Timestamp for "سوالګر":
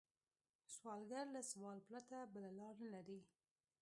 0.75-1.25